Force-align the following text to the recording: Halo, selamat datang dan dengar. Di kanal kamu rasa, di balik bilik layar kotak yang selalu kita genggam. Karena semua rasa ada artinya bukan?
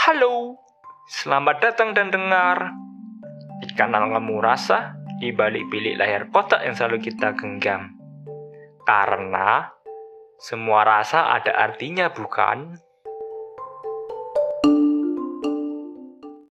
Halo, 0.00 0.56
selamat 1.12 1.60
datang 1.60 1.92
dan 1.92 2.08
dengar. 2.08 2.72
Di 3.60 3.68
kanal 3.76 4.08
kamu 4.08 4.40
rasa, 4.40 4.96
di 5.20 5.28
balik 5.28 5.68
bilik 5.68 6.00
layar 6.00 6.32
kotak 6.32 6.64
yang 6.64 6.72
selalu 6.72 7.04
kita 7.04 7.36
genggam. 7.36 8.00
Karena 8.88 9.68
semua 10.40 10.88
rasa 10.88 11.36
ada 11.36 11.52
artinya 11.52 12.08
bukan? 12.08 12.80